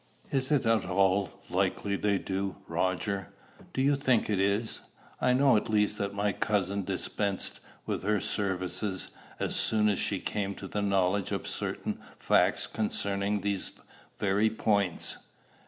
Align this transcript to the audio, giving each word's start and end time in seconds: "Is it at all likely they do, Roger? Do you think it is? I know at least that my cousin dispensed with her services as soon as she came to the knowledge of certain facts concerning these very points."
"Is 0.31 0.51
it 0.51 0.65
at 0.65 0.83
all 0.83 1.29
likely 1.47 1.95
they 1.95 2.17
do, 2.17 2.55
Roger? 2.67 3.31
Do 3.71 3.83
you 3.83 3.95
think 3.95 4.31
it 4.31 4.39
is? 4.39 4.81
I 5.19 5.33
know 5.33 5.55
at 5.57 5.69
least 5.69 5.99
that 5.99 6.11
my 6.15 6.31
cousin 6.33 6.83
dispensed 6.83 7.59
with 7.85 8.01
her 8.01 8.19
services 8.19 9.09
as 9.39 9.55
soon 9.55 9.89
as 9.89 9.99
she 9.99 10.19
came 10.19 10.55
to 10.55 10.67
the 10.67 10.81
knowledge 10.81 11.31
of 11.31 11.45
certain 11.47 11.99
facts 12.17 12.65
concerning 12.65 13.41
these 13.41 13.73
very 14.17 14.49
points." 14.49 15.19